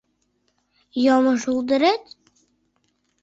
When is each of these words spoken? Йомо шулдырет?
Йомо 1.03 1.33
шулдырет? 1.41 2.03